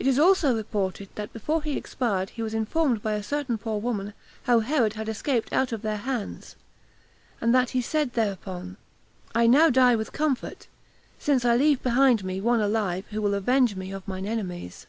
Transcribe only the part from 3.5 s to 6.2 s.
poor woman how Herod had escaped out of their